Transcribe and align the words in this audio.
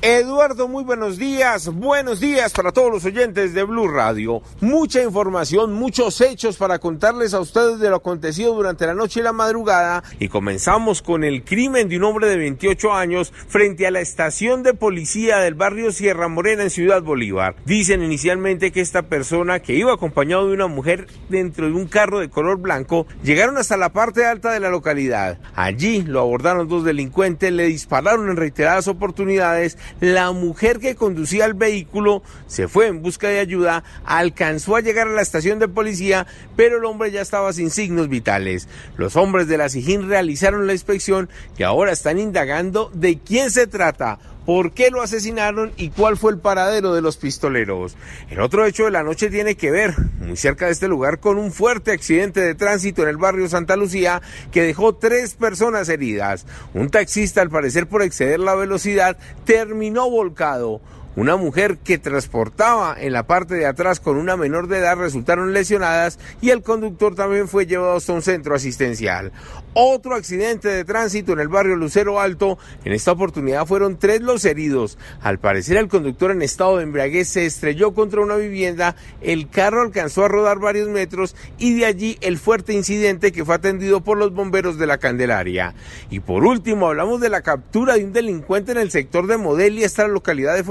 Eduardo, 0.00 0.68
muy 0.68 0.84
buenos 0.84 1.18
días. 1.18 1.74
Buenos 1.74 2.20
días 2.20 2.52
para 2.52 2.70
todos 2.70 2.88
los 2.88 3.04
oyentes 3.04 3.52
de 3.52 3.64
Blue 3.64 3.88
Radio. 3.88 4.42
Mucha 4.60 5.02
información, 5.02 5.72
muchos 5.72 6.20
hechos 6.20 6.56
para 6.56 6.78
contarles 6.78 7.34
a 7.34 7.40
ustedes 7.40 7.80
de 7.80 7.90
lo 7.90 7.96
acontecido 7.96 8.54
durante 8.54 8.86
la 8.86 8.94
noche 8.94 9.18
y 9.18 9.22
la 9.24 9.32
madrugada. 9.32 10.04
Y 10.20 10.28
comenzamos 10.28 11.02
con 11.02 11.24
el 11.24 11.42
crimen 11.42 11.88
de 11.88 11.96
un 11.96 12.04
hombre 12.04 12.28
de 12.28 12.36
28 12.36 12.92
años 12.92 13.32
frente 13.48 13.88
a 13.88 13.90
la 13.90 13.98
estación 13.98 14.62
de 14.62 14.72
policía 14.72 15.38
del 15.38 15.56
barrio 15.56 15.90
Sierra 15.90 16.28
Morena 16.28 16.62
en 16.62 16.70
Ciudad 16.70 17.02
Bolívar. 17.02 17.56
Dicen 17.66 18.00
inicialmente 18.00 18.70
que 18.70 18.80
esta 18.80 19.02
persona, 19.02 19.62
que 19.62 19.74
iba 19.74 19.92
acompañado 19.92 20.46
de 20.46 20.54
una 20.54 20.68
mujer 20.68 21.08
dentro 21.28 21.66
de 21.66 21.72
un 21.72 21.88
carro 21.88 22.20
de 22.20 22.30
color 22.30 22.58
blanco, 22.58 23.08
llegaron 23.24 23.58
hasta 23.58 23.76
la 23.76 23.92
parte 23.92 24.24
alta 24.24 24.52
de 24.52 24.60
la 24.60 24.70
localidad. 24.70 25.40
Allí 25.56 26.02
lo 26.02 26.20
abordaron 26.20 26.68
dos 26.68 26.84
delincuentes, 26.84 27.52
le 27.52 27.64
dispararon 27.64 28.30
en 28.30 28.36
reiteradas 28.36 28.86
oportunidades 28.86 29.76
la 30.00 30.32
mujer 30.32 30.78
que 30.78 30.96
conducía 30.96 31.44
el 31.44 31.54
vehículo 31.54 32.22
se 32.46 32.68
fue 32.68 32.86
en 32.86 33.02
busca 33.02 33.28
de 33.28 33.40
ayuda, 33.40 33.84
alcanzó 34.04 34.76
a 34.76 34.80
llegar 34.80 35.08
a 35.08 35.12
la 35.12 35.22
estación 35.22 35.58
de 35.58 35.68
policía, 35.68 36.26
pero 36.56 36.78
el 36.78 36.84
hombre 36.84 37.10
ya 37.10 37.20
estaba 37.20 37.52
sin 37.52 37.70
signos 37.70 38.08
vitales. 38.08 38.68
Los 38.96 39.16
hombres 39.16 39.48
de 39.48 39.58
la 39.58 39.68
SIGIN 39.68 40.08
realizaron 40.08 40.66
la 40.66 40.72
inspección 40.72 41.28
y 41.56 41.62
ahora 41.62 41.92
están 41.92 42.18
indagando 42.18 42.90
de 42.94 43.18
quién 43.18 43.50
se 43.50 43.66
trata 43.66 44.18
por 44.48 44.72
qué 44.72 44.88
lo 44.90 45.02
asesinaron 45.02 45.72
y 45.76 45.90
cuál 45.90 46.16
fue 46.16 46.32
el 46.32 46.38
paradero 46.38 46.94
de 46.94 47.02
los 47.02 47.18
pistoleros. 47.18 47.98
El 48.30 48.40
otro 48.40 48.64
hecho 48.64 48.86
de 48.86 48.90
la 48.90 49.02
noche 49.02 49.28
tiene 49.28 49.56
que 49.56 49.70
ver, 49.70 49.94
muy 50.20 50.38
cerca 50.38 50.64
de 50.64 50.72
este 50.72 50.88
lugar, 50.88 51.20
con 51.20 51.36
un 51.36 51.52
fuerte 51.52 51.92
accidente 51.92 52.40
de 52.40 52.54
tránsito 52.54 53.02
en 53.02 53.10
el 53.10 53.18
barrio 53.18 53.46
Santa 53.50 53.76
Lucía 53.76 54.22
que 54.50 54.62
dejó 54.62 54.94
tres 54.94 55.34
personas 55.34 55.90
heridas. 55.90 56.46
Un 56.72 56.88
taxista, 56.88 57.42
al 57.42 57.50
parecer 57.50 57.88
por 57.88 58.00
exceder 58.00 58.40
la 58.40 58.54
velocidad, 58.54 59.18
terminó 59.44 60.08
volcado. 60.08 60.80
Una 61.16 61.36
mujer 61.36 61.78
que 61.78 61.98
transportaba 61.98 62.96
en 62.98 63.12
la 63.12 63.26
parte 63.26 63.54
de 63.54 63.66
atrás 63.66 63.98
con 63.98 64.16
una 64.16 64.36
menor 64.36 64.68
de 64.68 64.78
edad 64.78 64.96
resultaron 64.96 65.52
lesionadas 65.52 66.18
y 66.40 66.50
el 66.50 66.62
conductor 66.62 67.14
también 67.14 67.48
fue 67.48 67.66
llevado 67.66 67.96
hasta 67.96 68.12
un 68.12 68.22
centro 68.22 68.54
asistencial. 68.54 69.32
Otro 69.74 70.14
accidente 70.14 70.68
de 70.68 70.84
tránsito 70.84 71.32
en 71.32 71.40
el 71.40 71.48
barrio 71.48 71.76
Lucero 71.76 72.20
Alto. 72.20 72.58
En 72.84 72.92
esta 72.92 73.12
oportunidad 73.12 73.66
fueron 73.66 73.98
tres 73.98 74.20
los 74.20 74.44
heridos. 74.44 74.98
Al 75.20 75.38
parecer 75.38 75.76
el 75.76 75.88
conductor 75.88 76.30
en 76.30 76.42
estado 76.42 76.76
de 76.76 76.84
embriaguez 76.84 77.28
se 77.28 77.46
estrelló 77.46 77.94
contra 77.94 78.20
una 78.20 78.36
vivienda, 78.36 78.96
el 79.20 79.48
carro 79.50 79.82
alcanzó 79.82 80.24
a 80.24 80.28
rodar 80.28 80.58
varios 80.58 80.88
metros 80.88 81.34
y 81.58 81.78
de 81.78 81.86
allí 81.86 82.18
el 82.20 82.38
fuerte 82.38 82.72
incidente 82.74 83.32
que 83.32 83.44
fue 83.44 83.56
atendido 83.56 84.02
por 84.02 84.18
los 84.18 84.32
bomberos 84.32 84.78
de 84.78 84.86
la 84.86 84.98
Candelaria. 84.98 85.74
Y 86.10 86.20
por 86.20 86.44
último 86.44 86.88
hablamos 86.88 87.20
de 87.20 87.28
la 87.28 87.42
captura 87.42 87.94
de 87.94 88.04
un 88.04 88.12
delincuente 88.12 88.72
en 88.72 88.78
el 88.78 88.90
sector 88.90 89.26
de 89.26 89.36
Modelia, 89.36 89.86
esta 89.86 90.06
localidad 90.08 90.54
de 90.54 90.64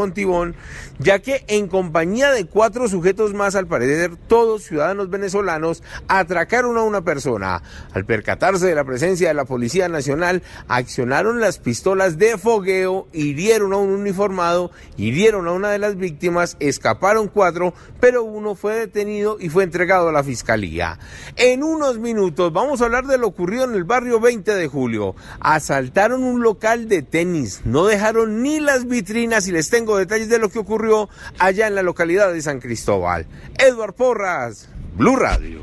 Ya 1.00 1.20
que 1.20 1.46
en 1.48 1.68
compañía 1.68 2.32
de 2.32 2.46
cuatro 2.46 2.88
sujetos 2.88 3.34
más, 3.34 3.56
al 3.56 3.68
parecer 3.68 4.16
todos 4.28 4.64
ciudadanos 4.64 5.10
venezolanos, 5.10 5.84
atracaron 6.08 6.78
a 6.78 6.84
una 6.84 7.04
persona. 7.04 7.62
Al 7.94 8.06
percatarse 8.06 8.68
de 8.68 8.76
la 8.76 8.84
presencia 8.84 9.28
de 9.28 9.34
la 9.34 9.46
Policía 9.46 9.90
Nacional, 9.90 10.42
accionaron 10.68 11.40
las 11.40 11.60
pistolas 11.60 12.18
de 12.18 12.38
fogueo, 12.38 13.08
hirieron 13.14 13.74
a 13.74 13.78
un 13.78 13.90
uniformado, 13.90 14.72
hirieron 14.98 15.48
a 15.48 15.52
una 15.52 15.70
de 15.70 15.80
las 15.80 15.98
víctimas, 15.98 16.58
escaparon 16.60 17.28
cuatro, 17.28 17.74
pero 18.00 18.24
uno 18.24 18.56
fue 18.56 18.76
detenido 18.76 19.38
y 19.40 19.50
fue 19.50 19.64
entregado 19.64 20.10
a 20.10 20.12
la 20.12 20.24
Fiscalía. 20.24 21.00
En 21.36 21.64
unos 21.64 22.00
minutos 22.00 22.52
vamos 22.52 22.82
a 22.82 22.86
hablar 22.86 23.06
de 23.06 23.18
lo 23.18 23.28
ocurrido 23.28 23.66
en 23.66 23.76
el 23.76 23.84
barrio 23.84 24.20
20 24.20 24.56
de 24.56 24.68
julio. 24.68 25.16
Asaltaron 25.40 26.24
un 26.24 26.42
local 26.42 26.88
de 26.88 27.02
tenis, 27.02 27.62
no 27.66 27.86
dejaron 27.86 28.42
ni 28.42 28.60
las 28.60 28.88
vitrinas 28.88 29.48
y 29.48 29.52
les 29.52 29.70
tengo 29.70 29.98
de 30.26 30.40
lo 30.40 30.50
que 30.50 30.60
ocurrió 30.60 31.10
allá 31.40 31.68
en 31.68 31.76
la 31.76 31.84
localidad 31.84 32.34
de 32.34 32.42
San 32.42 32.60
Cristóbal. 32.60 33.28
Edward 33.58 33.94
Porras, 33.94 34.70
Blue 34.96 35.16
Radio. 35.16 35.62